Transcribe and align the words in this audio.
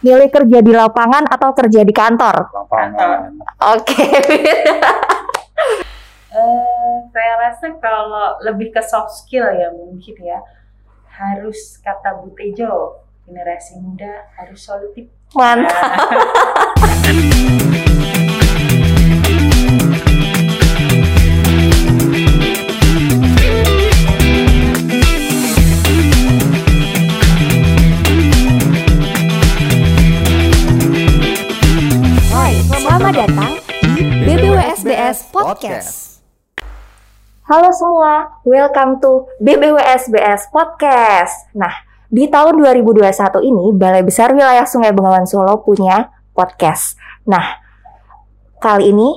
Milih 0.00 0.32
kerja 0.32 0.58
di 0.64 0.72
lapangan 0.72 1.28
atau 1.28 1.52
kerja 1.52 1.84
di 1.84 1.92
kantor? 1.92 2.48
lapangan 2.52 3.36
Oke. 3.76 4.04
Eh, 6.30 6.96
saya 7.10 7.32
rasa 7.42 7.74
kalau 7.82 8.38
lebih 8.46 8.70
ke 8.70 8.78
soft 8.86 9.10
skill 9.18 9.50
ya 9.50 9.66
mungkin 9.74 10.14
ya 10.22 10.38
harus 11.10 11.82
kata 11.82 12.22
Bu 12.22 12.30
Tejo 12.38 13.02
generasi 13.26 13.82
muda 13.82 14.30
harus 14.38 14.62
solutif. 14.62 15.10
Mantap. 15.34 15.74
selamat 33.00 33.16
datang 33.16 33.52
di 33.96 34.04
BBWSBS 34.28 35.32
Podcast. 35.32 36.20
Halo 37.48 37.72
semua, 37.72 38.28
welcome 38.44 39.00
to 39.00 39.24
BBWSBS 39.40 40.52
Podcast. 40.52 41.48
Nah, 41.56 41.72
di 42.12 42.28
tahun 42.28 42.60
2021 42.60 43.00
ini 43.40 43.72
Balai 43.72 44.04
Besar 44.04 44.36
Wilayah 44.36 44.68
Sungai 44.68 44.92
Bengawan 44.92 45.24
Solo 45.24 45.64
punya 45.64 46.12
podcast. 46.36 47.00
Nah, 47.24 47.64
kali 48.60 48.92
ini 48.92 49.08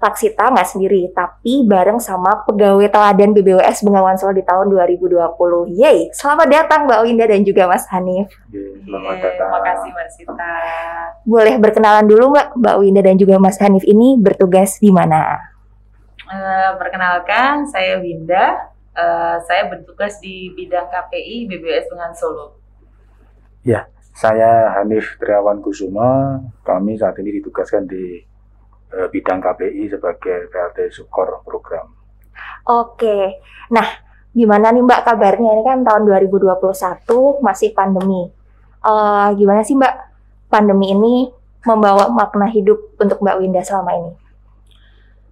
Taksita 0.00 0.48
nggak 0.48 0.64
sendiri, 0.64 1.12
tapi 1.12 1.60
bareng 1.68 2.00
sama 2.00 2.40
pegawai 2.48 2.88
teladan 2.88 3.36
BBWS 3.36 3.84
Bengawan 3.84 4.16
Solo 4.16 4.32
di 4.32 4.40
tahun 4.40 4.72
2020. 4.72 5.76
Yeay, 5.76 6.08
selamat 6.16 6.48
datang 6.48 6.88
Mbak 6.88 7.00
Winda 7.04 7.28
dan 7.28 7.44
juga 7.44 7.68
Mas 7.68 7.84
Hanif. 7.92 8.32
Selamat 8.48 9.14
Iya, 9.20 9.24
datang 9.28 9.48
Terima 9.52 9.60
kasih 9.60 9.88
Mbak 9.92 10.08
Sita. 10.16 10.56
Boleh 11.28 11.54
berkenalan 11.60 12.08
dulu 12.08 12.32
Mbak, 12.32 12.48
Mbak 12.56 12.76
Winda 12.80 13.00
dan 13.04 13.16
juga 13.20 13.36
Mas 13.36 13.60
Hanif 13.60 13.84
ini 13.84 14.16
bertugas 14.16 14.80
di 14.80 14.88
mana? 14.88 15.36
Eh, 16.32 16.70
perkenalkan, 16.80 17.68
saya 17.68 18.00
Winda. 18.00 18.72
Eh, 18.96 19.36
saya 19.44 19.68
bertugas 19.68 20.16
di 20.24 20.48
bidang 20.56 20.88
KPI 20.88 21.44
BBS 21.44 21.92
Bengawan 21.92 22.16
Solo. 22.16 22.56
saya 24.16 24.80
Hanif 24.80 25.20
Triawan 25.20 25.60
Kusuma 25.60 26.40
kami 26.64 26.96
saat 26.96 27.20
ini 27.20 27.40
ditugaskan 27.40 27.84
di 27.84 28.29
eh, 28.94 29.08
bidang 29.08 29.40
KPI 29.40 29.90
sebagai 29.90 30.50
PLT 30.50 30.78
Sukor 30.92 31.42
program 31.46 31.96
Oke, 32.68 33.40
nah 33.72 33.86
gimana 34.30 34.70
nih 34.70 34.84
Mbak 34.84 35.02
kabarnya? 35.02 35.58
Ini 35.58 35.64
kan 35.64 35.80
tahun 35.82 36.06
2021 36.06 37.40
masih 37.40 37.72
pandemi. 37.72 38.28
Eh, 38.84 39.28
gimana 39.34 39.64
sih 39.64 39.74
Mbak 39.74 39.94
pandemi 40.52 40.92
ini 40.92 41.14
membawa 41.64 42.12
makna 42.12 42.46
hidup 42.52 42.94
untuk 43.00 43.18
Mbak 43.24 43.36
Winda 43.40 43.64
selama 43.64 43.96
ini? 43.96 44.12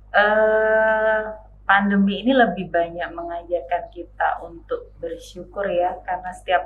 eh 0.08 1.20
pandemi 1.68 2.24
ini 2.24 2.32
lebih 2.32 2.72
banyak 2.72 3.12
mengajarkan 3.12 3.92
kita 3.92 4.40
untuk 4.40 4.88
bersyukur 4.96 5.68
ya 5.68 6.00
karena 6.00 6.32
setiap 6.32 6.64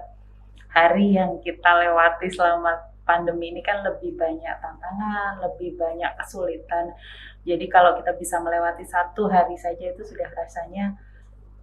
hari 0.70 1.18
yang 1.18 1.42
kita 1.42 1.68
lewati 1.82 2.30
selama 2.30 2.91
pandemi 3.02 3.50
ini 3.50 3.62
kan 3.62 3.82
lebih 3.82 4.14
banyak 4.14 4.54
tantangan, 4.62 5.42
lebih 5.42 5.74
banyak 5.78 6.10
kesulitan. 6.18 6.94
Jadi 7.42 7.66
kalau 7.66 7.98
kita 7.98 8.14
bisa 8.14 8.38
melewati 8.38 8.86
satu 8.86 9.26
hari 9.26 9.58
saja 9.58 9.90
itu 9.90 10.02
sudah 10.06 10.30
rasanya 10.30 10.94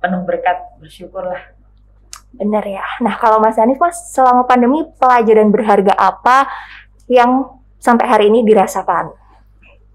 penuh 0.03 0.23
berkat, 0.27 0.59
bersyukurlah. 0.79 1.55
Bener 2.35 2.61
ya. 2.67 2.85
Nah 3.01 3.15
kalau 3.17 3.41
Mas 3.41 3.57
Hanif 3.57 3.79
Mas 3.79 4.13
selama 4.13 4.45
pandemi 4.45 4.85
pelajaran 4.99 5.49
berharga 5.49 5.95
apa 5.97 6.45
yang 7.09 7.57
sampai 7.81 8.05
hari 8.05 8.25
ini 8.29 8.45
dirasakan? 8.45 9.15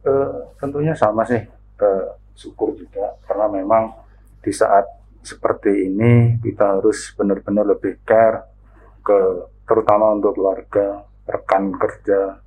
Eh, 0.04 0.38
tentunya 0.58 0.92
sama 0.96 1.22
sih 1.24 1.40
eh, 1.80 2.06
syukur 2.34 2.74
juga 2.74 3.14
karena 3.24 3.46
memang 3.48 3.94
di 4.42 4.52
saat 4.52 4.84
seperti 5.24 5.88
ini 5.88 6.36
kita 6.44 6.76
harus 6.80 7.16
benar-benar 7.16 7.64
lebih 7.64 8.04
care 8.04 8.44
ke 9.00 9.48
terutama 9.64 10.12
untuk 10.12 10.36
keluarga 10.36 11.08
rekan 11.24 11.72
kerja 11.76 12.38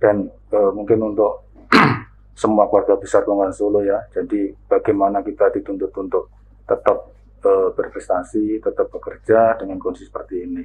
dan 0.00 0.28
eh, 0.28 0.70
mungkin 0.72 1.12
untuk 1.12 1.48
semua 2.40 2.68
keluarga 2.68 2.96
besar 2.96 3.24
Bengawan 3.24 3.52
Solo 3.52 3.84
ya 3.84 4.00
jadi 4.12 4.52
bagaimana 4.68 5.20
kita 5.20 5.52
dituntut 5.52 5.92
untuk 5.96 6.32
tetap 6.64 7.12
eh, 7.44 7.68
berprestasi 7.72 8.60
tetap 8.60 8.88
bekerja 8.92 9.60
dengan 9.60 9.80
kondisi 9.80 10.08
seperti 10.08 10.36
ini 10.44 10.64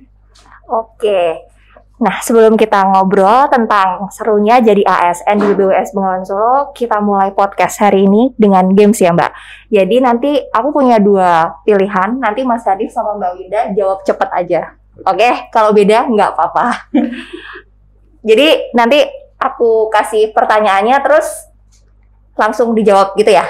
Oke. 0.70 1.48
Nah, 1.96 2.20
sebelum 2.20 2.60
kita 2.60 2.92
ngobrol 2.92 3.48
tentang 3.48 4.12
serunya 4.12 4.60
jadi 4.60 4.84
ASN 4.84 5.40
di 5.40 5.48
BBWS 5.56 5.96
Bengawan 5.96 6.28
Solo, 6.28 6.76
kita 6.76 7.00
mulai 7.00 7.32
podcast 7.32 7.80
hari 7.80 8.04
ini 8.04 8.36
dengan 8.36 8.68
games 8.76 9.00
ya, 9.00 9.16
Mbak. 9.16 9.32
Jadi 9.72 9.96
nanti 10.04 10.32
aku 10.52 10.76
punya 10.76 11.00
dua 11.00 11.56
pilihan. 11.64 12.20
Nanti 12.20 12.44
Mas 12.44 12.68
Hadif 12.68 12.92
sama 12.92 13.16
Mbak 13.16 13.32
Winda 13.40 13.62
jawab 13.72 14.04
cepet 14.04 14.30
aja. 14.36 14.76
Oke, 15.04 15.52
kalau 15.52 15.76
beda 15.76 16.08
nggak 16.08 16.30
apa-apa. 16.32 16.88
Jadi 18.30 18.72
nanti 18.72 19.04
aku 19.36 19.92
kasih 19.92 20.32
pertanyaannya 20.32 20.96
terus 21.04 21.28
langsung 22.40 22.72
dijawab 22.72 23.20
gitu 23.20 23.36
ya. 23.36 23.44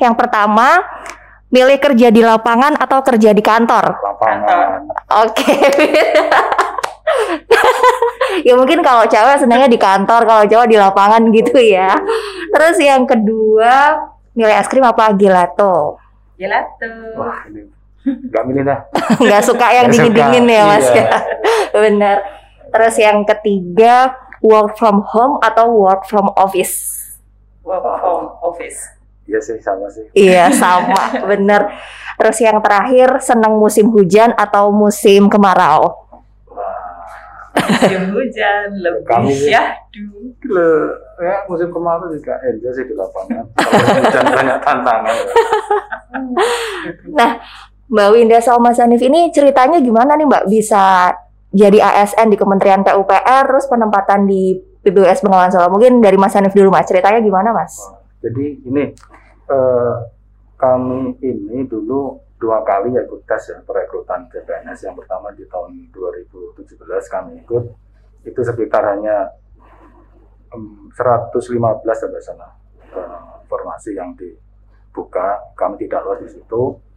Yang 0.00 0.14
pertama, 0.16 0.80
milih 1.52 1.78
kerja 1.78 2.08
di 2.08 2.24
lapangan 2.24 2.80
atau 2.80 3.04
kerja 3.04 3.36
di 3.36 3.44
kantor? 3.44 3.92
lapangan 3.92 4.88
Oke. 5.22 5.52
ya 8.48 8.56
mungkin 8.56 8.80
kalau 8.80 9.04
cewek 9.04 9.44
senangnya 9.44 9.68
di 9.68 9.76
kantor, 9.76 10.24
kalau 10.24 10.42
cowok 10.48 10.66
di 10.66 10.76
lapangan 10.80 11.22
gitu 11.28 11.60
ya. 11.60 11.92
Terus 12.50 12.80
yang 12.80 13.04
kedua, 13.04 14.00
milih 14.32 14.56
es 14.56 14.66
krim 14.66 14.82
apa 14.82 15.12
gelato? 15.12 16.00
Gelato. 16.40 17.20
wah 17.20 17.44
ini 17.46 17.81
nggak 18.02 18.42
milih 18.44 18.62
dah 18.66 18.80
Nggak 19.22 19.42
suka 19.46 19.66
yang 19.70 19.86
dingin-dingin 19.88 20.44
ya 20.46 20.62
mas 20.66 20.86
iya. 20.90 21.04
ya. 21.06 21.06
Bener. 21.86 22.16
Terus 22.72 22.94
yang 22.98 23.22
ketiga, 23.22 24.16
work 24.40 24.74
from 24.74 25.04
home 25.04 25.36
atau 25.40 25.70
work 25.70 26.08
from 26.08 26.32
office? 26.34 26.74
Work 27.62 27.84
from 28.00 28.32
office. 28.42 28.80
Iya 29.22 29.38
sih 29.38 29.60
sama 29.62 29.86
sih 29.86 30.02
Iya 30.12 30.50
sama, 30.62 31.22
bener. 31.24 31.70
Terus 32.18 32.42
yang 32.42 32.58
terakhir, 32.58 33.22
senang 33.22 33.54
musim 33.54 33.86
hujan 33.88 34.34
atau 34.34 34.74
musim 34.74 35.30
kemarau? 35.30 35.94
Musim 37.52 38.02
hujan 38.10 38.66
lebih 38.82 39.04
Kami- 39.06 39.36
syahdu. 39.46 40.34
Le, 40.42 40.68
ya 41.22 41.46
musim 41.46 41.70
kemarau 41.70 42.10
juga 42.10 42.34
enjoy 42.42 42.72
sih 42.74 42.82
di 42.82 42.94
lapangan. 42.96 43.44
Kalau 43.54 43.94
hujan 44.00 44.24
banyak 44.26 44.58
tantangan. 44.64 45.16
Mbak 47.92 48.08
Winda 48.16 48.40
sama 48.40 48.72
Mas 48.72 48.80
Hanif 48.80 49.04
ini 49.04 49.28
ceritanya 49.28 49.76
gimana 49.76 50.16
nih 50.16 50.24
Mbak 50.24 50.44
bisa 50.48 51.12
jadi 51.52 51.76
ASN 51.76 52.32
di 52.32 52.40
Kementerian 52.40 52.80
PUPR 52.80 53.44
terus 53.44 53.68
penempatan 53.68 54.24
di 54.24 54.56
BBWS 54.80 55.20
Bengawan 55.20 55.52
Solo 55.52 55.68
mungkin 55.68 56.00
dari 56.00 56.16
Mas 56.16 56.32
Hanif 56.32 56.56
dulu 56.56 56.72
Mas 56.72 56.88
ceritanya 56.88 57.20
gimana 57.20 57.52
Mas? 57.52 57.76
Jadi 58.24 58.64
ini 58.64 58.96
eh, 59.52 59.94
kami 60.56 61.20
ini 61.20 61.68
dulu 61.68 62.16
dua 62.40 62.64
kali 62.64 62.96
ya 62.96 63.04
ikut 63.04 63.28
tes 63.28 63.52
ya 63.52 63.60
perekrutan 63.60 64.24
CPNS. 64.32 64.88
Yang 64.88 65.04
pertama 65.04 65.28
di 65.36 65.44
tahun 65.44 65.92
2017 65.92 66.80
kami 67.12 67.44
ikut 67.44 67.64
itu 68.24 68.40
sekitar 68.40 68.88
hanya 68.88 69.36
em, 70.56 70.88
115 70.96 71.44
ya 71.44 72.06
nggak 72.08 72.24
salah 72.24 72.56
eh, 72.88 73.36
formasi 73.52 74.00
yang 74.00 74.16
dibuka. 74.16 75.52
Kami 75.52 75.76
tidak 75.76 76.08
lolos 76.08 76.24
di 76.24 76.40
situ. 76.40 76.91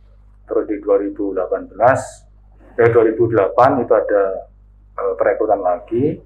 Terus 0.45 0.66
di 0.69 0.78
2018 0.81 2.25
eh 2.75 2.91
2008 2.91 3.83
itu 3.83 3.94
ada 3.95 4.23
eh, 5.00 5.13
perekrutan 5.17 5.61
lagi. 5.61 6.22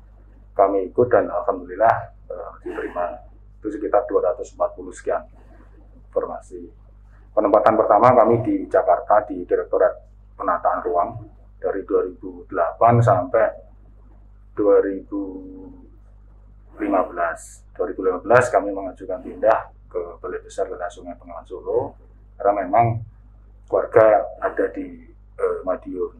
Kami 0.55 0.91
ikut 0.91 1.07
dan 1.07 1.31
alhamdulillah 1.31 1.95
eh, 2.27 2.51
diterima 2.67 3.05
itu 3.59 3.67
sekitar 3.71 4.03
240 4.07 4.55
sekian 4.95 5.23
formasi. 6.11 6.69
Penempatan 7.35 7.77
pertama 7.77 8.15
kami 8.15 8.41
di 8.43 8.67
Jakarta 8.67 9.21
di 9.29 9.45
Direktorat 9.45 9.93
Penataan 10.35 10.81
Ruang 10.83 11.09
dari 11.59 11.83
2008 11.83 12.49
sampai 13.03 13.47
2015. 14.55 16.79
2015 16.79 18.55
kami 18.55 18.69
mengajukan 18.75 19.19
pindah 19.23 19.71
ke 19.87 20.01
Balai 20.19 20.39
Besar 20.43 20.67
Wilayah 20.67 20.91
Sungai 20.91 21.15
Bengawan 21.15 21.47
Solo 21.47 21.95
karena 22.39 22.63
memang 22.63 23.03
keluarga 23.69 24.25
ada 24.41 24.65
di 24.73 25.05
eh, 25.37 25.57
Madiun. 25.61 26.17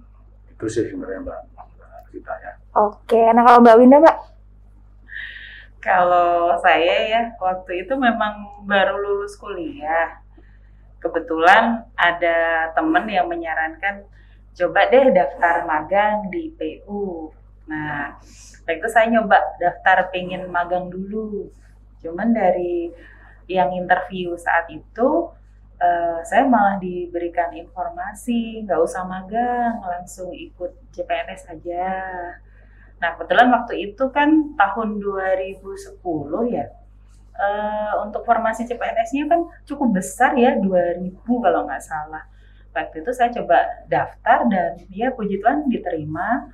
Itu 0.54 0.69
sih 0.69 0.86
sebenarnya 0.86 1.25
Mbak 1.25 1.40
Mbak 1.57 1.68
ceritanya. 2.13 2.51
Oke, 2.78 3.22
nah 3.34 3.42
kalau 3.42 3.60
Mbak 3.66 3.78
Winda 3.81 3.98
Mbak? 3.98 4.18
Kalau 5.80 6.60
saya 6.60 6.96
ya 7.07 7.22
waktu 7.40 7.88
itu 7.88 7.94
memang 7.98 8.63
baru 8.69 9.00
lulus 9.00 9.34
kuliah. 9.40 10.22
Kebetulan 11.00 11.88
ada 11.96 12.69
temen 12.75 13.07
yang 13.07 13.31
menyarankan 13.31 14.04
coba 14.60 14.92
deh 14.92 15.16
daftar 15.16 15.63
magang 15.63 16.28
di 16.28 16.52
PU. 16.52 17.31
Nah, 17.72 18.19
waktu 18.68 18.84
itu 18.84 18.88
saya 18.92 19.07
nyoba 19.07 19.40
daftar 19.56 20.12
pengen 20.12 20.52
magang 20.52 20.92
dulu. 20.92 21.48
Cuman 22.04 22.36
dari 22.36 22.92
yang 23.48 23.72
interview 23.72 24.36
saat 24.36 24.68
itu 24.68 25.31
uh, 25.80 26.20
saya 26.28 26.46
malah 26.46 26.78
diberikan 26.78 27.50
informasi 27.56 28.64
nggak 28.68 28.80
usah 28.80 29.04
magang 29.08 29.80
langsung 29.81 30.30
ikut 30.36 30.76
CPNS 30.94 31.50
saja. 31.50 31.88
Nah 33.00 33.16
kebetulan 33.16 33.48
waktu 33.50 33.92
itu 33.92 34.04
kan 34.12 34.54
tahun 34.60 35.00
2010 35.00 36.04
ya 36.52 36.66
uh, 37.40 37.94
untuk 38.04 38.28
formasi 38.28 38.68
CPNS-nya 38.68 39.31
kan 39.31 39.42
cukup 39.64 40.04
besar 40.04 40.36
ya 40.36 40.60
2000 40.60 41.16
kalau 41.24 41.66
nggak 41.66 41.84
salah. 41.84 42.24
Waktu 42.70 43.02
itu 43.02 43.12
saya 43.16 43.34
coba 43.34 43.66
daftar 43.90 44.46
dan 44.46 44.78
ya 44.94 45.10
puji 45.16 45.42
Tuhan 45.42 45.66
diterima 45.72 46.54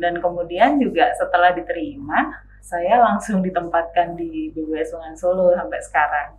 dan 0.00 0.16
kemudian 0.18 0.80
juga 0.80 1.12
setelah 1.12 1.52
diterima 1.52 2.40
saya 2.62 3.02
langsung 3.02 3.42
ditempatkan 3.44 4.14
di 4.16 4.54
BWS 4.54 4.94
Sungai 4.94 5.14
Solo 5.18 5.50
sampai 5.52 5.82
sekarang. 5.82 6.30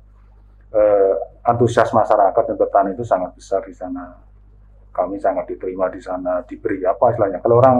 uh, 0.74 1.14
antusias 1.46 1.94
masyarakat 1.94 2.42
dan 2.42 2.56
petani 2.58 2.90
itu 2.98 3.06
sangat 3.06 3.30
besar 3.38 3.62
di 3.62 3.74
sana. 3.76 4.18
Kami 4.92 5.16
sangat 5.22 5.48
diterima 5.48 5.88
di 5.88 6.02
sana 6.02 6.42
diberi 6.42 6.82
apa 6.82 7.14
istilahnya. 7.14 7.38
Kalau 7.38 7.62
orang 7.62 7.76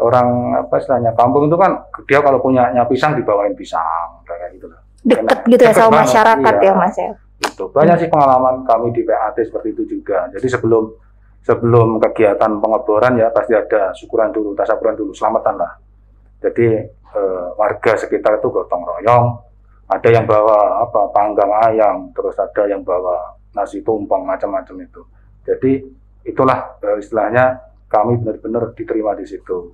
orang 0.00 0.28
apa 0.66 0.74
istilahnya 0.80 1.12
kampung 1.14 1.46
itu 1.46 1.54
kan 1.54 1.84
dia 2.08 2.18
kalau 2.24 2.40
punya 2.40 2.72
pisang 2.88 3.14
dibawain 3.14 3.52
pisang. 3.54 4.03
Dekat 5.04 5.44
gitu 5.44 5.62
ya 5.62 5.72
sama 5.76 6.00
masyarakat 6.02 6.54
iya, 6.64 6.72
ya 6.72 6.72
mas 6.72 6.96
ya. 6.96 7.12
Itu 7.44 7.68
banyak 7.68 7.96
sih 8.00 8.08
pengalaman 8.08 8.64
kami 8.64 8.96
di 8.96 9.04
PAT 9.04 9.36
seperti 9.36 9.76
itu 9.76 9.82
juga. 9.84 10.32
Jadi 10.32 10.48
sebelum 10.48 10.88
sebelum 11.44 12.00
kegiatan 12.00 12.56
pengeboran 12.56 13.20
ya 13.20 13.28
pasti 13.28 13.52
ada 13.52 13.92
syukuran 13.92 14.32
dulu, 14.32 14.56
tasaburan 14.56 14.96
dulu, 14.96 15.12
selamatan 15.12 15.60
lah. 15.60 15.72
Jadi 16.40 16.66
eh, 16.88 17.46
warga 17.60 17.92
sekitar 18.00 18.40
itu 18.40 18.48
gotong 18.48 18.82
royong. 18.82 19.26
Ada 19.84 20.08
yang 20.08 20.24
bawa 20.24 20.80
apa 20.80 21.12
panggang 21.12 21.52
ayam, 21.68 22.08
terus 22.16 22.32
ada 22.40 22.64
yang 22.64 22.80
bawa 22.80 23.36
nasi 23.52 23.84
tumpeng 23.84 24.24
macam-macam 24.24 24.80
itu. 24.80 25.04
Jadi 25.44 25.84
itulah 26.24 26.80
eh, 26.80 26.96
istilahnya 26.96 27.60
kami 27.92 28.16
benar-benar 28.24 28.72
diterima 28.72 29.12
di 29.12 29.28
situ 29.28 29.70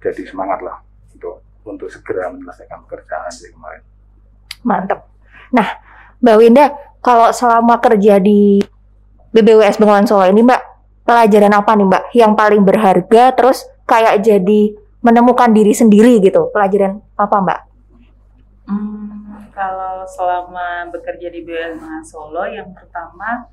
jadi 0.00 0.24
semangat 0.24 0.64
lah 0.64 0.80
untuk 1.12 1.44
untuk 1.68 1.88
segera 1.92 2.32
menyelesaikan 2.32 2.88
pekerjaan 2.88 3.30
di 3.36 3.52
kemarin. 3.52 3.84
Mantap. 4.62 5.08
Nah, 5.50 5.68
Mbak 6.20 6.36
Winda, 6.36 6.72
kalau 7.00 7.32
selama 7.32 7.80
kerja 7.80 8.20
di 8.20 8.60
BBWS 9.32 9.80
Bengawan 9.80 10.06
Solo 10.06 10.28
ini, 10.28 10.44
Mbak, 10.44 10.62
pelajaran 11.06 11.52
apa 11.54 11.70
nih, 11.74 11.86
Mbak, 11.86 12.04
yang 12.14 12.32
paling 12.36 12.62
berharga, 12.62 13.32
terus 13.34 13.66
kayak 13.88 14.20
jadi 14.22 14.76
menemukan 15.00 15.50
diri 15.50 15.72
sendiri 15.72 16.20
gitu? 16.20 16.52
Pelajaran 16.52 17.00
apa, 17.16 17.36
Mbak? 17.40 17.60
Hmm, 18.68 19.48
kalau 19.50 20.04
selama 20.06 20.92
bekerja 20.92 21.32
di 21.32 21.40
BBWS 21.42 21.80
Bengawan 21.80 22.04
Solo, 22.04 22.44
yang 22.46 22.68
pertama 22.76 23.48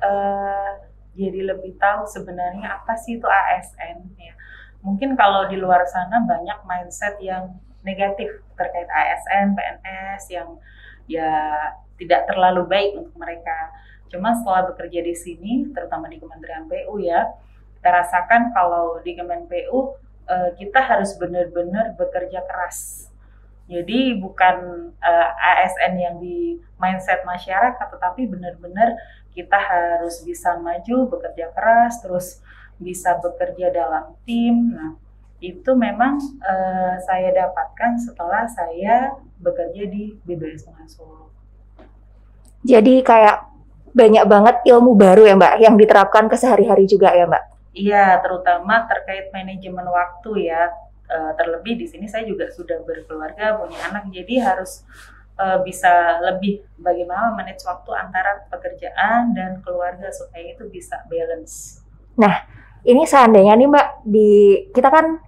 uh, 0.00 0.72
jadi 1.14 1.52
lebih 1.54 1.76
tahu 1.76 2.06
sebenarnya 2.06 2.80
apa 2.80 2.96
sih 2.96 3.18
itu 3.18 3.26
ASN 3.26 3.98
ya 4.16 4.34
mungkin 4.80 5.12
kalau 5.12 5.44
di 5.50 5.60
luar 5.60 5.84
sana 5.84 6.24
banyak 6.24 6.58
mindset 6.64 7.20
yang 7.20 7.52
negatif 7.80 8.28
terkait 8.56 8.88
ASN, 8.88 9.56
PNS 9.56 10.22
yang 10.32 10.48
ya 11.08 11.30
tidak 12.00 12.28
terlalu 12.28 12.64
baik 12.68 12.90
untuk 12.96 13.16
mereka. 13.16 13.72
Cuma 14.10 14.34
setelah 14.34 14.72
bekerja 14.72 15.00
di 15.04 15.14
sini, 15.14 15.52
terutama 15.70 16.10
di 16.10 16.18
Kementerian 16.18 16.66
PU 16.66 16.98
ya, 16.98 17.30
kita 17.78 17.88
rasakan 17.88 18.50
kalau 18.52 18.98
di 19.00 19.14
Kementerian 19.14 19.46
PU 19.70 19.96
eh, 20.28 20.50
kita 20.58 20.80
harus 20.82 21.14
benar-benar 21.16 21.94
bekerja 21.96 22.42
keras. 22.44 23.08
Jadi 23.70 24.18
bukan 24.18 24.90
eh, 24.98 25.30
ASN 25.62 25.94
yang 25.96 26.16
di 26.18 26.58
mindset 26.80 27.22
masyarakat, 27.22 27.86
tetapi 27.86 28.26
benar-benar 28.26 28.98
kita 29.30 29.56
harus 29.56 30.26
bisa 30.26 30.58
maju, 30.58 31.06
bekerja 31.06 31.54
keras, 31.54 32.02
terus 32.02 32.42
bisa 32.80 33.14
bekerja 33.20 33.70
dalam 33.70 34.16
tim. 34.26 34.74
Nah, 34.74 34.98
itu 35.40 35.72
memang 35.72 36.20
uh, 36.44 36.94
saya 37.04 37.32
dapatkan 37.32 37.96
setelah 37.96 38.44
saya 38.48 39.16
bekerja 39.40 39.88
di 39.88 40.12
BBS 40.28 40.68
Solo. 40.92 41.32
Jadi 42.60 43.00
kayak 43.00 43.48
banyak 43.90 44.24
banget 44.28 44.56
ilmu 44.68 44.94
baru 44.94 45.24
ya 45.26 45.34
Mbak 45.34 45.54
yang 45.64 45.74
diterapkan 45.80 46.28
ke 46.28 46.36
sehari-hari 46.36 46.84
juga 46.84 47.10
ya 47.16 47.24
Mbak? 47.26 47.44
Iya, 47.72 48.20
terutama 48.20 48.84
terkait 48.86 49.32
manajemen 49.32 49.88
waktu 49.88 50.52
ya. 50.52 50.70
Uh, 51.10 51.34
terlebih 51.34 51.74
di 51.74 51.90
sini 51.90 52.06
saya 52.06 52.22
juga 52.22 52.46
sudah 52.54 52.86
berkeluarga, 52.86 53.58
punya 53.58 53.82
anak, 53.90 54.14
jadi 54.14 54.46
harus 54.46 54.86
uh, 55.42 55.58
bisa 55.66 56.22
lebih 56.22 56.62
bagaimana 56.78 57.34
manage 57.34 57.66
waktu 57.66 57.90
antara 57.98 58.46
pekerjaan 58.46 59.34
dan 59.34 59.58
keluarga 59.66 60.06
supaya 60.14 60.54
itu 60.54 60.70
bisa 60.70 61.02
balance. 61.10 61.82
Nah, 62.14 62.46
ini 62.86 63.02
seandainya 63.08 63.58
nih 63.58 63.68
Mbak 63.68 63.88
di 64.06 64.30
kita 64.70 64.86
kan 64.86 65.18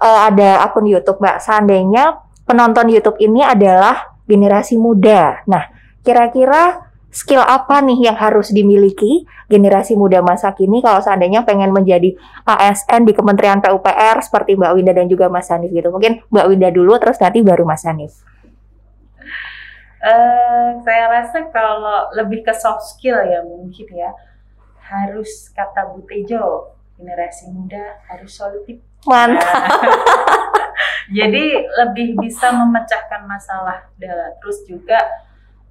uh, 0.00 0.20
ada 0.28 0.64
akun 0.64 0.88
YouTube 0.88 1.20
Mbak. 1.20 1.36
Seandainya 1.42 2.20
penonton 2.46 2.88
YouTube 2.88 3.18
ini 3.20 3.42
adalah 3.42 4.16
generasi 4.26 4.76
muda. 4.76 5.42
Nah, 5.46 5.70
kira-kira 6.02 6.86
skill 7.16 7.40
apa 7.40 7.80
nih 7.80 8.12
yang 8.12 8.16
harus 8.18 8.52
dimiliki 8.52 9.24
generasi 9.48 9.96
muda 9.96 10.20
masa 10.20 10.52
kini 10.52 10.84
kalau 10.84 11.00
seandainya 11.00 11.48
pengen 11.48 11.72
menjadi 11.72 12.12
ASN 12.44 13.08
di 13.08 13.16
Kementerian 13.16 13.64
PUPR 13.64 14.20
seperti 14.20 14.52
Mbak 14.58 14.72
Winda 14.76 14.92
dan 14.92 15.08
juga 15.08 15.32
Mas 15.32 15.48
Hanif 15.48 15.72
gitu. 15.72 15.88
Mungkin 15.88 16.20
Mbak 16.28 16.46
Winda 16.52 16.68
dulu 16.68 16.92
terus 17.00 17.16
nanti 17.16 17.40
baru 17.40 17.64
Mas 17.64 17.88
Hanif. 17.88 18.20
Uh, 19.96 20.76
saya 20.84 21.08
rasa 21.08 21.48
kalau 21.50 22.12
lebih 22.14 22.44
ke 22.44 22.52
soft 22.52 22.84
skill 22.94 23.16
ya 23.26 23.42
mungkin 23.42 23.90
ya 23.90 24.12
harus 24.86 25.50
kata 25.50 25.96
Butejo 25.96 26.75
generasi 26.96 27.52
muda 27.52 28.00
harus 28.08 28.32
solutif. 28.32 28.80
Mantap. 29.04 29.46
Jadi 31.16 31.44
lebih 31.54 32.18
bisa 32.18 32.50
memecahkan 32.50 33.22
masalah 33.30 33.86
dan 33.94 34.34
terus 34.42 34.66
juga 34.66 34.98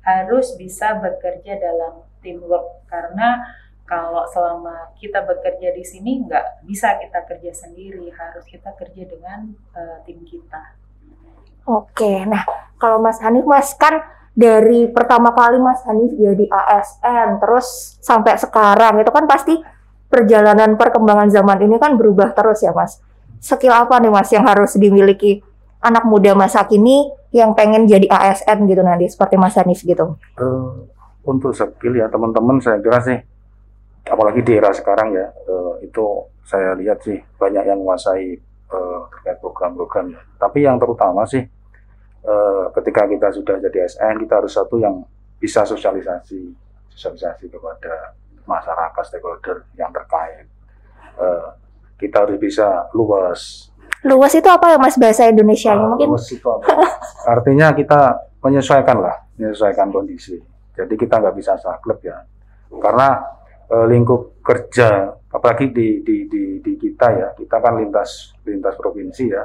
harus 0.06 0.56
bisa 0.56 0.96
bekerja 1.02 1.60
dalam 1.60 2.06
teamwork 2.24 2.88
karena 2.88 3.44
kalau 3.86 4.26
selama 4.32 4.96
kita 4.98 5.22
bekerja 5.22 5.70
di 5.76 5.86
sini 5.86 6.26
nggak 6.26 6.66
bisa 6.66 6.98
kita 6.98 7.22
kerja 7.28 7.52
sendiri 7.54 8.10
harus 8.16 8.46
kita 8.50 8.74
kerja 8.74 9.04
dengan 9.06 9.54
uh, 9.78 10.02
tim 10.08 10.26
kita. 10.26 10.74
Oke, 11.66 12.26
nah 12.26 12.46
kalau 12.78 13.02
Mas 13.02 13.22
Hanif 13.22 13.46
Mas 13.46 13.74
kan 13.78 14.02
dari 14.36 14.90
pertama 14.90 15.32
kali 15.32 15.62
Mas 15.62 15.82
Hanif 15.86 16.12
jadi 16.18 16.46
ASN 16.50 17.40
terus 17.40 17.98
sampai 18.02 18.36
sekarang 18.36 19.00
itu 19.00 19.12
kan 19.14 19.26
pasti 19.30 19.56
perjalanan 20.16 20.80
perkembangan 20.80 21.28
zaman 21.28 21.60
ini 21.68 21.76
kan 21.76 22.00
berubah 22.00 22.32
terus 22.32 22.64
ya 22.64 22.72
Mas. 22.72 23.04
Skill 23.44 23.76
apa 23.76 24.00
nih 24.00 24.08
Mas 24.08 24.32
yang 24.32 24.48
harus 24.48 24.80
dimiliki 24.80 25.44
anak 25.84 26.08
muda 26.08 26.32
masa 26.32 26.64
kini 26.64 27.12
yang 27.36 27.52
pengen 27.52 27.84
jadi 27.84 28.08
ASN 28.08 28.64
gitu 28.72 28.80
nanti 28.80 29.12
seperti 29.12 29.36
Mas 29.36 29.60
Hanif 29.60 29.84
gitu? 29.84 30.16
Uh, 30.40 30.88
untuk 31.28 31.52
skill 31.52 32.00
ya 32.00 32.08
teman-teman 32.08 32.64
saya 32.64 32.80
kira 32.80 33.04
sih 33.04 33.20
apalagi 34.08 34.40
di 34.40 34.56
era 34.56 34.72
sekarang 34.72 35.12
ya 35.12 35.28
uh, 35.52 35.76
itu 35.84 36.32
saya 36.48 36.72
lihat 36.80 37.04
sih 37.04 37.20
banyak 37.36 37.68
yang 37.68 37.84
menguasai 37.84 38.40
uh, 38.72 39.04
terkait 39.12 39.38
program-program. 39.44 40.16
Tapi 40.40 40.64
yang 40.64 40.80
terutama 40.80 41.28
sih 41.28 41.44
uh, 42.24 42.72
ketika 42.72 43.04
kita 43.04 43.28
sudah 43.36 43.60
jadi 43.60 43.84
ASN 43.84 44.24
kita 44.24 44.40
harus 44.40 44.56
satu 44.56 44.80
yang 44.80 45.04
bisa 45.36 45.68
sosialisasi 45.68 46.56
sosialisasi 46.96 47.52
kepada 47.52 48.16
masyarakat 48.48 49.04
stakeholder 49.06 49.66
yang 49.78 49.92
terkait. 49.92 50.48
Uh, 51.16 51.54
kita 51.96 52.28
harus 52.28 52.36
bisa 52.36 52.92
luas 52.92 53.72
Luas 54.06 54.38
itu 54.38 54.46
apa 54.46 54.70
ya 54.70 54.78
Mas 54.78 55.02
bahasa 55.02 55.26
Indonesia? 55.26 55.74
Ah, 55.74 55.82
Mungkin 55.82 56.14
luas 56.14 56.30
itu 56.30 56.46
apa? 56.46 56.78
Artinya 57.34 57.74
kita 57.74 58.30
menyesuaikan 58.38 59.02
lah, 59.02 59.18
menyesuaikan 59.34 59.90
kondisi. 59.90 60.38
Jadi 60.78 60.94
kita 60.94 61.18
nggak 61.18 61.34
bisa 61.34 61.58
saklek 61.58 62.06
ya, 62.06 62.22
karena 62.70 63.18
eh, 63.66 63.86
lingkup 63.90 64.46
kerja, 64.46 65.10
apalagi 65.34 65.74
di, 65.74 66.06
di, 66.06 66.30
di, 66.30 66.62
di 66.62 66.74
kita 66.78 67.08
ya, 67.18 67.28
kita 67.34 67.58
kan 67.58 67.82
lintas 67.82 68.38
lintas 68.46 68.78
provinsi 68.78 69.26
ya, 69.26 69.42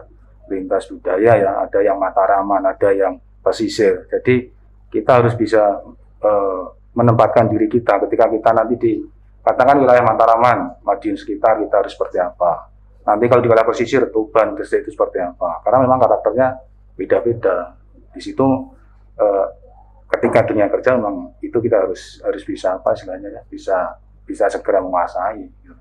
lintas 0.53 0.93
budaya 0.93 1.41
ya, 1.41 1.51
ada 1.65 1.81
yang 1.81 1.97
Mataraman, 1.97 2.61
ada 2.69 2.91
yang 2.93 3.17
pesisir. 3.41 4.11
Jadi 4.13 4.45
kita 4.93 5.25
harus 5.25 5.33
bisa 5.41 5.81
eh, 6.21 6.63
menempatkan 6.95 7.47
diri 7.51 7.71
kita 7.71 8.03
ketika 8.07 8.27
kita 8.27 8.51
nanti 8.51 8.75
di 8.77 8.93
katakan 9.41 9.81
wilayah 9.81 10.05
Mataraman, 10.05 10.83
Madiun 10.85 11.17
sekitar 11.17 11.63
kita 11.63 11.81
harus 11.81 11.93
seperti 11.97 12.19
apa. 12.21 12.71
Nanti 13.09 13.25
kalau 13.27 13.41
di 13.41 13.49
wilayah 13.49 13.67
pesisir, 13.67 14.03
Tuban, 14.13 14.53
Gresik 14.53 14.85
itu 14.85 14.93
seperti 14.93 15.19
apa. 15.25 15.65
Karena 15.65 15.79
memang 15.83 15.99
karakternya 15.99 16.61
beda-beda. 16.95 17.75
Di 18.13 18.21
situ 18.21 18.45
eh, 19.17 19.47
ketika 20.19 20.45
dunia 20.45 20.69
kerja 20.69 20.99
memang 20.99 21.39
itu 21.41 21.57
kita 21.57 21.87
harus 21.87 22.21
harus 22.21 22.43
bisa 22.45 22.77
apa 22.77 22.93
istilahnya 22.93 23.41
ya, 23.41 23.43
bisa 23.49 23.97
bisa 24.27 24.47
segera 24.53 24.85
menguasai. 24.85 25.47
gitu. 25.49 25.75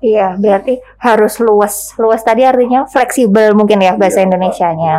iya 0.00 0.32
berarti 0.38 0.80
harus 1.02 1.36
luas. 1.42 1.92
Luas 2.00 2.24
tadi 2.24 2.48
artinya 2.48 2.88
fleksibel 2.88 3.52
mungkin 3.52 3.82
ya 3.84 3.92
bahasa 3.98 4.24
Iya, 4.24 4.26
Indonesianya. 4.32 4.94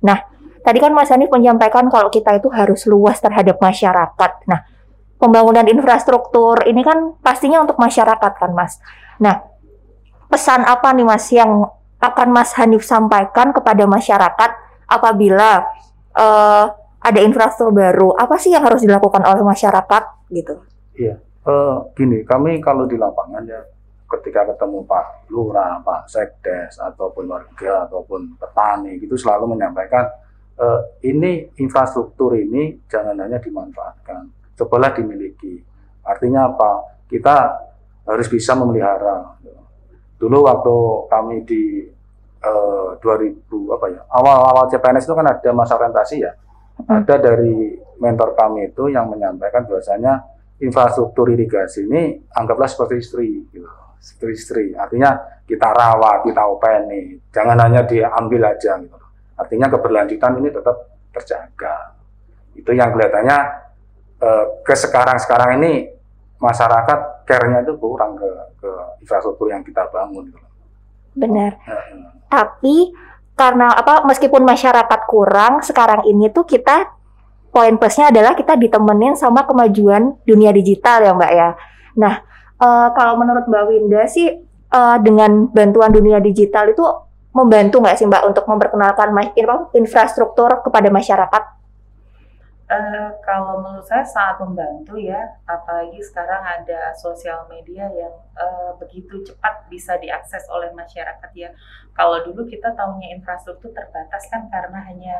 Nah, 0.00 0.18
tadi 0.64 0.78
kan 0.80 0.96
Mas 0.96 1.12
Hanif 1.12 1.28
menyampaikan 1.28 1.86
kalau 1.92 2.08
kita 2.08 2.40
itu 2.40 2.48
harus 2.48 2.88
luas 2.88 3.20
terhadap 3.20 3.60
masyarakat. 3.60 4.32
Nah, 4.48 4.64
pembangunan 5.24 5.64
infrastruktur 5.64 6.60
ini 6.68 6.84
kan 6.84 7.16
pastinya 7.24 7.64
untuk 7.64 7.80
masyarakat 7.80 8.32
kan 8.36 8.52
Mas. 8.52 8.76
Nah, 9.16 9.40
pesan 10.28 10.68
apa 10.68 10.92
nih 10.92 11.06
Mas 11.08 11.24
yang 11.32 11.64
akan 11.96 12.28
Mas 12.28 12.52
Hanif 12.60 12.84
sampaikan 12.84 13.56
kepada 13.56 13.88
masyarakat 13.88 14.50
apabila 14.84 15.64
eh, 16.12 16.64
ada 17.00 17.20
infrastruktur 17.24 17.72
baru? 17.72 18.12
Apa 18.20 18.36
sih 18.36 18.52
yang 18.52 18.68
harus 18.68 18.84
dilakukan 18.84 19.24
oleh 19.24 19.40
masyarakat 19.40 20.02
gitu? 20.28 20.60
Iya. 21.00 21.16
Eh, 21.44 21.76
gini, 21.96 22.24
kami 22.24 22.60
kalau 22.60 22.84
di 22.84 23.00
lapangan 23.00 23.44
ya 23.48 23.60
ketika 24.16 24.48
ketemu 24.52 24.84
Pak 24.84 25.28
Lurah, 25.32 25.80
Pak 25.80 26.08
Sekdes, 26.08 26.76
ataupun 26.80 27.24
warga, 27.28 27.88
ataupun 27.88 28.36
petani 28.36 29.00
gitu 29.00 29.16
selalu 29.16 29.56
menyampaikan 29.56 30.04
eh, 30.56 30.80
ini 31.08 31.48
infrastruktur 31.60 32.36
ini 32.36 32.84
jangan 32.88 33.16
hanya 33.20 33.36
dimanfaatkan, 33.40 34.43
cobalah 34.58 34.94
dimiliki. 34.94 35.60
Artinya 36.04 36.50
apa? 36.50 37.02
Kita 37.10 37.36
harus 38.04 38.28
bisa 38.28 38.52
memelihara. 38.54 39.38
Dulu 40.20 40.46
waktu 40.46 40.76
kami 41.10 41.36
di 41.44 41.84
eh, 42.40 42.90
2000 43.00 43.76
apa 43.76 43.86
ya 43.92 44.00
awal-awal 44.08 44.64
CPNS 44.70 45.04
itu 45.04 45.14
kan 45.16 45.26
ada 45.26 45.50
masa 45.52 45.76
orientasi 45.76 46.16
ya. 46.22 46.32
Ada 46.84 47.22
dari 47.22 47.76
mentor 48.02 48.34
kami 48.34 48.74
itu 48.74 48.90
yang 48.90 49.06
menyampaikan 49.06 49.62
bahwasanya 49.64 50.26
infrastruktur 50.58 51.30
irigasi 51.30 51.86
ini 51.86 52.18
anggaplah 52.34 52.66
seperti 52.66 52.94
istri 52.98 53.28
gitu. 53.50 53.68
Seperti 53.98 54.32
istri. 54.36 54.64
Artinya 54.76 55.16
kita 55.48 55.72
rawat, 55.72 56.28
kita 56.28 56.44
openi. 56.44 57.16
Jangan 57.32 57.56
hanya 57.56 57.88
diambil 57.88 58.52
aja 58.52 58.76
gitu. 58.76 58.98
Artinya 59.34 59.66
keberlanjutan 59.72 60.38
ini 60.38 60.48
tetap 60.52 60.76
terjaga. 61.10 61.96
Itu 62.54 62.70
yang 62.70 62.94
kelihatannya 62.94 63.38
eh, 64.24 64.44
ke 64.64 64.72
sekarang-sekarang 64.72 65.60
ini 65.60 65.92
masyarakat 66.40 67.28
care-nya 67.28 67.64
itu 67.64 67.76
kurang 67.76 68.16
ke, 68.16 68.28
ke 68.60 68.70
infrastruktur 69.04 69.52
yang 69.52 69.60
kita 69.60 69.84
bangun. 69.92 70.32
Gitu. 70.32 70.40
Benar. 71.16 71.60
Heeh. 71.60 72.10
Tapi 72.28 72.76
karena 73.34 73.74
apa 73.74 74.06
meskipun 74.06 74.46
masyarakat 74.46 75.00
kurang 75.10 75.62
sekarang 75.62 76.06
ini 76.06 76.30
tuh 76.30 76.46
kita 76.46 76.94
poin 77.50 77.74
plusnya 77.78 78.10
adalah 78.10 78.34
kita 78.34 78.54
ditemenin 78.58 79.14
sama 79.14 79.46
kemajuan 79.46 80.18
dunia 80.26 80.50
digital 80.50 81.02
ya 81.02 81.12
Mbak 81.14 81.32
ya. 81.34 81.48
Nah, 81.98 82.14
eh, 82.58 82.88
kalau 82.94 83.14
menurut 83.18 83.46
Mbak 83.46 83.64
Winda 83.70 84.02
sih 84.10 84.26
eh, 84.74 84.96
dengan 85.02 85.46
bantuan 85.50 85.94
dunia 85.94 86.18
digital 86.18 86.70
itu 86.74 86.82
membantu 87.34 87.82
nggak 87.82 87.98
sih 87.98 88.06
Mbak 88.06 88.22
untuk 88.30 88.44
memperkenalkan 88.46 89.10
infrastruktur 89.74 90.62
kepada 90.62 90.88
masyarakat? 90.90 91.42
Eh, 92.64 93.08
kalau 93.20 93.60
menurut 93.60 93.84
saya 93.84 94.08
sangat 94.08 94.40
membantu 94.40 94.96
ya, 94.96 95.36
apalagi 95.44 96.00
sekarang 96.00 96.40
ada 96.40 96.96
sosial 96.96 97.44
media 97.44 97.84
yang 97.92 98.14
eh, 98.40 98.72
begitu 98.80 99.20
cepat 99.20 99.68
bisa 99.68 100.00
diakses 100.00 100.48
oleh 100.48 100.72
masyarakat 100.72 101.28
ya. 101.36 101.52
Kalau 101.92 102.24
dulu 102.24 102.48
kita 102.48 102.72
tahunya 102.72 103.20
infrastruktur 103.20 103.68
terbatas 103.68 104.24
kan 104.32 104.48
karena 104.48 104.80
hanya 104.80 105.16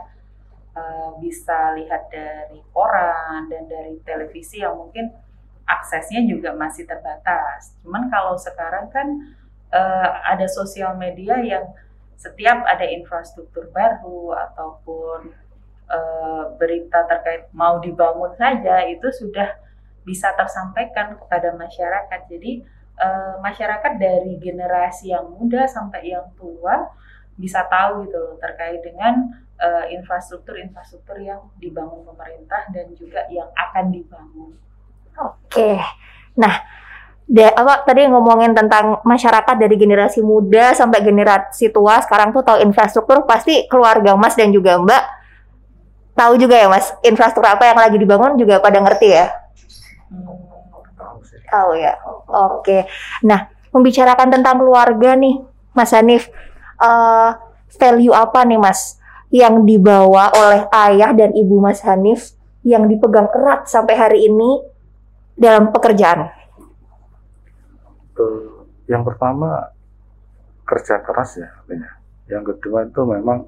eh, 0.72 1.10
bisa 1.20 1.76
lihat 1.76 2.08
dari 2.08 2.64
koran 2.72 3.52
dan 3.52 3.68
dari 3.68 4.00
televisi 4.00 4.64
yang 4.64 4.80
mungkin 4.80 5.12
aksesnya 5.68 6.24
juga 6.24 6.56
masih 6.56 6.88
terbatas. 6.88 7.76
Cuman 7.84 8.08
kalau 8.08 8.40
sekarang 8.40 8.88
kan 8.88 9.36
eh, 9.68 10.08
ada 10.32 10.48
sosial 10.48 10.96
media 10.96 11.36
yang 11.44 11.76
setiap 12.16 12.64
ada 12.64 12.88
infrastruktur 12.88 13.68
baru 13.68 14.32
ataupun 14.32 15.43
eh, 15.90 16.44
berita 16.56 17.04
terkait 17.08 17.48
mau 17.52 17.78
dibangun 17.80 18.32
saja 18.36 18.84
itu 18.88 19.08
sudah 19.10 19.60
bisa 20.04 20.32
tersampaikan 20.36 21.16
kepada 21.16 21.56
masyarakat. 21.56 22.20
Jadi 22.28 22.64
eh, 23.00 23.34
masyarakat 23.40 23.92
dari 23.96 24.36
generasi 24.40 25.12
yang 25.12 25.28
muda 25.32 25.64
sampai 25.68 26.12
yang 26.12 26.28
tua 26.36 26.88
bisa 27.34 27.66
tahu 27.66 28.06
gitu 28.06 28.14
loh 28.14 28.36
terkait 28.38 28.78
dengan 28.84 29.34
eh, 29.58 29.94
infrastruktur-infrastruktur 29.98 31.18
yang 31.18 31.40
dibangun 31.58 32.06
pemerintah 32.06 32.68
dan 32.70 32.92
juga 32.94 33.26
yang 33.32 33.50
akan 33.54 33.90
dibangun. 33.90 34.52
Oke. 35.14 35.78
Nah, 36.34 36.54
da- 37.24 37.54
apa 37.54 37.86
tadi 37.88 38.04
ngomongin 38.04 38.52
tentang 38.52 39.00
masyarakat 39.02 39.56
dari 39.56 39.76
generasi 39.78 40.20
muda 40.20 40.76
sampai 40.76 41.00
generasi 41.00 41.72
tua 41.72 42.02
sekarang 42.04 42.36
tuh 42.36 42.44
tahu 42.44 42.58
infrastruktur 42.60 43.24
pasti 43.24 43.64
keluarga 43.70 44.12
Mas 44.14 44.36
dan 44.36 44.52
juga 44.52 44.76
Mbak 44.76 45.04
tahu 46.14 46.38
juga 46.38 46.56
ya 46.58 46.70
Mas 46.70 46.94
infrastruktur 47.02 47.50
apa 47.50 47.66
yang 47.66 47.78
lagi 47.78 47.96
dibangun 47.98 48.38
juga 48.38 48.62
pada 48.62 48.78
ngerti 48.78 49.08
ya. 49.10 49.26
Tahu. 50.94 51.16
Tahu 51.50 51.70
ya. 51.78 51.94
Oke. 52.30 52.86
Nah, 53.26 53.50
membicarakan 53.74 54.30
tentang 54.30 54.62
keluarga 54.62 55.18
nih, 55.18 55.42
Mas 55.74 55.90
Hanif, 55.90 56.30
eh, 56.78 57.30
value 57.78 58.14
apa 58.14 58.46
nih 58.46 58.58
Mas 58.58 58.98
yang 59.34 59.66
dibawa 59.66 60.30
oleh 60.30 60.62
ayah 60.70 61.10
dan 61.10 61.34
ibu 61.34 61.58
Mas 61.58 61.82
Hanif 61.82 62.38
yang 62.62 62.86
dipegang 62.86 63.26
erat 63.34 63.66
sampai 63.66 63.94
hari 63.98 64.30
ini 64.30 64.62
dalam 65.34 65.74
pekerjaan? 65.74 66.30
Yang 68.86 69.02
pertama 69.10 69.74
kerja 70.64 71.02
keras 71.02 71.34
ya. 71.36 71.50
Yang 72.30 72.56
kedua 72.56 72.86
itu 72.86 73.02
memang 73.04 73.44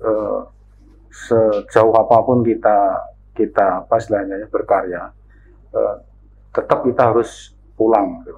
eh, 0.00 0.40
sejauh 1.26 1.94
apa 1.98 2.22
pun 2.22 2.46
kita 2.46 3.02
kita 3.34 3.86
apa 3.86 3.94
istilahnya 3.98 4.42
ya, 4.42 4.46
berkarya, 4.50 5.02
eh, 5.74 5.94
tetap 6.54 6.82
kita 6.86 7.14
harus 7.14 7.54
pulang. 7.74 8.22
Gitu. 8.22 8.34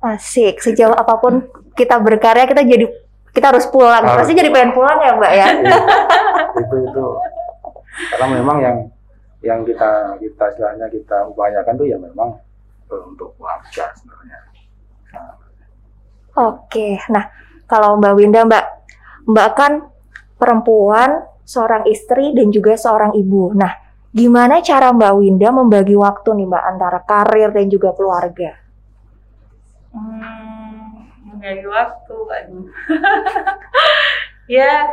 Asik, 0.00 0.62
sejauh 0.62 0.94
apa 0.94 1.18
pun 1.18 1.44
kita 1.74 1.98
berkarya 2.00 2.46
kita 2.46 2.62
jadi 2.62 2.86
kita 3.30 3.46
harus 3.54 3.66
pulang. 3.70 4.02
Harus 4.02 4.26
Pasti 4.26 4.34
jadi 4.38 4.50
pengen 4.50 4.74
pulang 4.74 4.98
ya, 4.98 5.12
Mbak 5.14 5.32
ya. 5.34 5.46
itu 6.50 6.76
itu 6.82 7.04
karena 8.10 8.26
memang 8.42 8.58
yang 8.58 8.76
yang 9.40 9.60
kita 9.64 10.18
kita 10.20 10.44
istilahnya 10.52 10.86
kita 10.88 11.26
upayakan 11.30 11.74
tuh 11.78 11.86
ya 11.88 11.96
memang 11.96 12.36
eh, 12.90 13.02
untuk 13.06 13.34
keluarga 13.38 13.84
sebenarnya. 13.96 14.38
Nah, 15.14 15.32
Oke. 16.50 16.98
Nah, 17.10 17.24
kalau 17.66 17.98
Mbak 17.98 18.14
Winda, 18.18 18.40
Mbak, 18.46 18.64
Mbak 19.30 19.48
kan 19.54 19.72
perempuan, 20.38 21.22
seorang 21.50 21.82
istri 21.90 22.30
dan 22.30 22.54
juga 22.54 22.78
seorang 22.78 23.18
ibu. 23.18 23.50
Nah, 23.58 23.74
gimana 24.14 24.62
cara 24.62 24.94
Mbak 24.94 25.12
Winda 25.18 25.50
membagi 25.50 25.98
waktu 25.98 26.38
nih, 26.38 26.46
Mbak, 26.46 26.64
antara 26.70 26.98
karir 27.02 27.50
dan 27.50 27.66
juga 27.66 27.90
keluarga? 27.90 28.54
Hmm, 29.90 31.10
membagi 31.26 31.66
waktu, 31.66 32.16
aduh. 32.38 32.66
ya, 34.62 34.86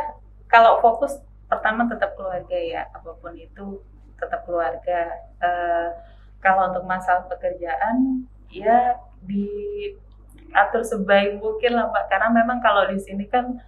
kalau 0.50 0.82
fokus 0.82 1.22
pertama 1.46 1.86
tetap 1.86 2.18
keluarga 2.18 2.58
ya, 2.58 2.90
apa 2.90 3.14
pun 3.22 3.38
itu 3.38 3.78
tetap 4.18 4.42
keluarga. 4.42 5.14
Eh, 5.38 5.88
kalau 6.42 6.74
untuk 6.74 6.82
masalah 6.90 7.22
pekerjaan, 7.30 8.26
ya 8.50 8.98
diatur 9.22 10.82
sebaik 10.82 11.38
mungkin 11.38 11.78
lah 11.78 11.86
Pak, 11.94 12.10
karena 12.10 12.34
memang 12.34 12.58
kalau 12.58 12.82
di 12.90 12.98
sini 12.98 13.30
kan 13.30 13.62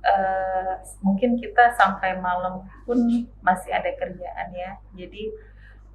eh, 0.00 0.74
mungkin 1.04 1.36
kita 1.36 1.76
sampai 1.76 2.16
malam 2.20 2.64
pun 2.84 2.98
masih 3.44 3.70
ada 3.72 3.90
kerjaan 3.96 4.48
ya, 4.52 4.80
jadi 4.96 5.22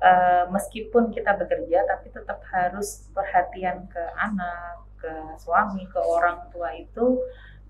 eh, 0.02 0.44
meskipun 0.50 1.14
kita 1.14 1.38
bekerja 1.38 1.86
tapi 1.90 2.14
tetap 2.14 2.40
harus 2.54 3.10
perhatian 3.14 3.86
ke 3.90 4.04
anak, 4.18 4.86
ke 5.00 5.12
suami, 5.38 5.86
ke 5.90 6.00
orang 6.02 6.50
tua 6.50 6.74
itu 6.74 7.22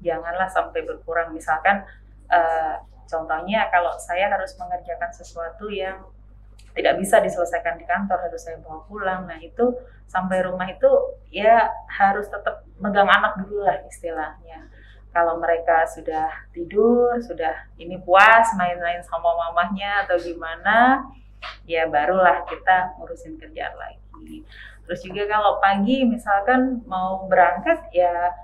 janganlah 0.04 0.48
sampai 0.52 0.84
berkurang. 0.84 1.32
Misalkan 1.32 1.88
uh, 2.30 2.76
contohnya 3.06 3.70
kalau 3.70 3.94
saya 4.02 4.30
harus 4.30 4.54
mengerjakan 4.58 5.12
sesuatu 5.14 5.70
yang 5.70 6.02
tidak 6.76 7.00
bisa 7.00 7.24
diselesaikan 7.24 7.80
di 7.80 7.86
kantor 7.88 8.20
harus 8.28 8.44
saya 8.44 8.60
bawa 8.60 8.84
pulang 8.84 9.24
nah 9.30 9.40
itu 9.40 9.80
sampai 10.12 10.44
rumah 10.44 10.68
itu 10.68 10.90
ya 11.32 11.72
harus 11.88 12.28
tetap 12.28 12.68
megang 12.84 13.08
anak 13.08 13.40
dulu 13.40 13.64
lah 13.64 13.80
istilahnya 13.88 14.68
kalau 15.16 15.40
mereka 15.40 15.88
sudah 15.88 16.28
tidur 16.52 17.16
sudah 17.24 17.72
ini 17.80 17.96
puas 18.04 18.52
main-main 18.60 19.00
sama 19.08 19.32
mamahnya 19.32 20.04
atau 20.04 20.20
gimana 20.20 21.08
ya 21.64 21.88
barulah 21.88 22.44
kita 22.44 23.00
ngurusin 23.00 23.40
kerjaan 23.40 23.80
lagi 23.80 24.44
terus 24.84 25.00
juga 25.08 25.24
kalau 25.32 25.64
pagi 25.64 26.04
misalkan 26.04 26.84
mau 26.84 27.24
berangkat 27.32 27.88
ya 27.96 28.36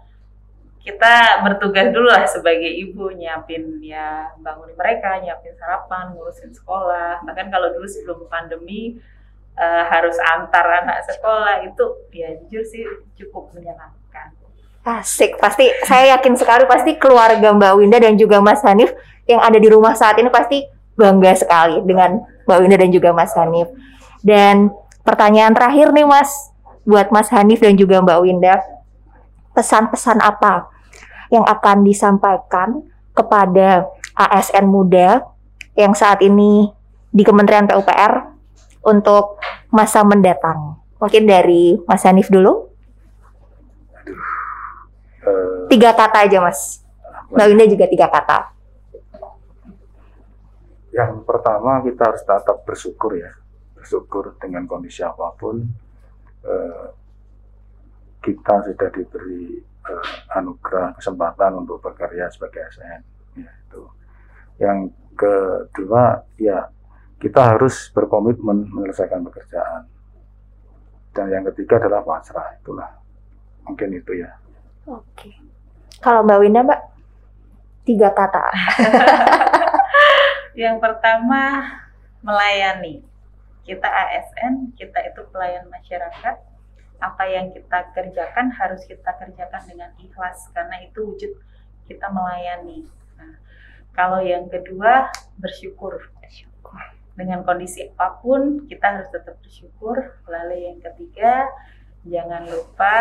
kita 0.82 1.46
bertugas 1.46 1.94
dulu 1.94 2.10
lah 2.10 2.26
sebagai 2.26 2.66
ibu 2.66 3.14
nyiapin 3.14 3.78
ya 3.86 4.34
bangunin 4.42 4.74
mereka, 4.74 5.22
nyiapin 5.22 5.54
sarapan, 5.54 6.18
ngurusin 6.18 6.50
sekolah. 6.58 7.22
Bahkan 7.22 7.54
kalau 7.54 7.70
dulu 7.78 7.86
sebelum 7.86 8.26
pandemi 8.26 8.98
uh, 9.62 9.84
harus 9.94 10.18
antar 10.34 10.82
anak 10.82 11.06
sekolah 11.06 11.70
itu 11.70 11.86
ya 12.10 12.34
jujur 12.42 12.66
sih 12.66 12.84
cukup 13.14 13.54
menyenangkan. 13.54 14.01
Asik, 14.82 15.38
pasti 15.38 15.70
saya 15.86 16.18
yakin 16.18 16.34
sekali 16.34 16.66
pasti 16.66 16.98
keluarga 16.98 17.54
Mbak 17.54 17.74
Winda 17.78 18.02
dan 18.02 18.18
juga 18.18 18.42
Mas 18.42 18.66
Hanif 18.66 18.90
yang 19.30 19.38
ada 19.38 19.62
di 19.62 19.70
rumah 19.70 19.94
saat 19.94 20.18
ini 20.18 20.34
pasti 20.34 20.66
bangga 20.98 21.38
sekali 21.38 21.86
dengan 21.86 22.22
Mbak 22.50 22.58
Winda 22.66 22.78
dan 22.82 22.90
juga 22.90 23.10
Mas 23.14 23.34
Hanif. 23.38 23.70
Dan 24.26 24.74
pertanyaan 25.06 25.54
terakhir 25.54 25.94
nih 25.94 26.06
Mas, 26.06 26.30
buat 26.86 27.14
Mas 27.14 27.30
Hanif 27.30 27.62
dan 27.62 27.78
juga 27.78 28.02
Mbak 28.02 28.20
Winda, 28.26 28.58
pesan-pesan 29.54 30.22
apa 30.22 30.70
yang 31.30 31.46
akan 31.46 31.86
disampaikan 31.86 32.86
kepada 33.14 33.88
ASN 34.18 34.68
muda 34.68 35.26
yang 35.78 35.96
saat 35.96 36.20
ini 36.22 36.70
di 37.12 37.24
Kementerian 37.24 37.68
PUPR 37.68 38.34
untuk 38.86 39.40
masa 39.72 40.04
mendatang? 40.04 40.82
Mungkin 41.02 41.24
dari 41.26 41.78
Mas 41.90 42.06
Hanif 42.06 42.30
dulu. 42.30 42.70
Uh, 45.22 45.61
tiga 45.72 45.96
kata 45.96 46.28
aja 46.28 46.44
Mas. 46.44 46.84
Mbak 47.32 47.48
Winda 47.48 47.66
juga 47.72 47.86
tiga 47.88 48.08
kata. 48.12 48.52
Yang 50.92 51.24
pertama 51.24 51.80
kita 51.88 52.12
harus 52.12 52.20
tetap 52.28 52.68
bersyukur 52.68 53.16
ya, 53.16 53.32
bersyukur 53.80 54.36
dengan 54.36 54.68
kondisi 54.68 55.00
apa 55.00 55.32
pun. 55.40 55.64
Uh, 56.44 56.92
kita 58.20 58.68
sudah 58.68 58.90
diberi 58.92 59.64
uh, 59.88 60.36
anugerah 60.36 61.00
kesempatan 61.00 61.64
untuk 61.64 61.80
bekerja 61.80 62.28
sebagai 62.28 62.68
ASN. 62.68 63.02
Ya, 63.40 63.52
itu. 63.56 63.82
Yang 64.60 64.80
kedua, 65.16 66.28
ya 66.36 66.68
kita 67.24 67.56
harus 67.56 67.88
berkomitmen 67.96 68.68
menyelesaikan 68.68 69.24
pekerjaan. 69.24 69.88
Dan 71.16 71.32
yang 71.32 71.48
ketiga 71.56 71.80
adalah 71.80 72.04
pasrah. 72.04 72.60
Itulah 72.60 72.92
mungkin 73.64 73.96
itu 73.96 74.20
ya. 74.20 74.32
Oke. 74.92 75.32
Kalau 76.02 76.26
Mbak 76.26 76.40
Winda, 76.42 76.62
Mbak, 76.66 76.82
tiga 77.86 78.10
kata. 78.10 78.46
yang 80.62 80.82
pertama 80.82 81.62
melayani. 82.26 83.06
Kita 83.62 83.86
ASN, 83.86 84.74
kita 84.74 84.98
itu 85.06 85.22
pelayan 85.30 85.70
masyarakat 85.70 86.36
apa 87.02 87.24
yang 87.26 87.50
kita 87.50 87.94
kerjakan 87.98 88.54
harus 88.54 88.86
kita 88.86 89.10
kerjakan 89.18 89.62
dengan 89.66 89.90
ikhlas 90.02 90.50
karena 90.54 90.82
itu 90.86 91.02
wujud 91.02 91.34
kita 91.86 92.10
melayani. 92.10 92.86
Nah, 93.18 93.38
kalau 93.94 94.22
yang 94.22 94.50
kedua 94.50 95.10
bersyukur. 95.38 96.10
bersyukur 96.22 96.52
dengan 97.16 97.44
kondisi 97.44 97.86
apa 97.86 98.18
pun 98.24 98.66
kita 98.66 98.98
harus 98.98 99.10
tetap 99.12 99.38
bersyukur. 99.44 100.18
Lalu 100.26 100.72
yang 100.72 100.78
ketiga 100.82 101.46
jangan 102.08 102.48
lupa 102.50 102.98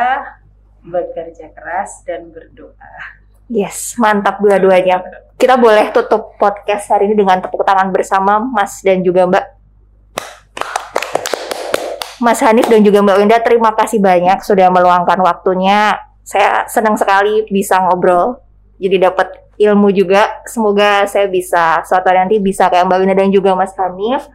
bekerja 0.85 1.53
keras 1.53 2.03
dan 2.09 2.33
berdoa. 2.33 3.21
Yes, 3.51 3.99
mantap 3.99 4.39
dua-duanya. 4.39 5.03
Kita 5.35 5.59
boleh 5.59 5.91
tutup 5.91 6.39
podcast 6.39 6.87
hari 6.93 7.11
ini 7.11 7.19
dengan 7.19 7.43
tepuk 7.43 7.67
tangan 7.67 7.91
bersama 7.91 8.39
Mas 8.39 8.79
dan 8.85 9.03
juga 9.03 9.27
Mbak 9.27 9.45
Mas 12.21 12.39
Hanif 12.45 12.69
dan 12.69 12.85
juga 12.85 13.01
Mbak 13.01 13.17
Winda 13.17 13.41
terima 13.41 13.73
kasih 13.73 13.97
banyak 13.97 14.45
sudah 14.45 14.69
meluangkan 14.69 15.17
waktunya. 15.25 15.97
Saya 16.21 16.69
senang 16.69 16.95
sekali 17.01 17.49
bisa 17.49 17.81
ngobrol. 17.81 18.37
Jadi 18.77 19.01
dapat 19.01 19.41
ilmu 19.57 19.89
juga. 19.89 20.45
Semoga 20.45 21.09
saya 21.09 21.27
bisa 21.33 21.81
suatu 21.89 22.07
hari 22.13 22.21
nanti 22.29 22.37
bisa 22.37 22.69
kayak 22.69 22.87
Mbak 22.87 22.99
Winda 23.01 23.17
dan 23.17 23.33
juga 23.33 23.57
Mas 23.57 23.73
Hanif. 23.73 24.29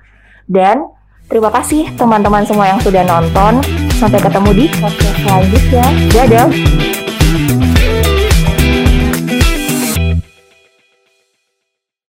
Dan 0.50 0.82
terima 1.28 1.50
kasih 1.52 1.92
teman-teman 1.96 2.46
semua 2.48 2.70
yang 2.70 2.80
sudah 2.82 3.04
nonton. 3.06 3.64
Sampai 3.96 4.20
ketemu 4.20 4.50
di 4.52 4.66
podcast 4.76 5.18
selanjutnya. 5.24 5.86
Dadah. 6.12 6.95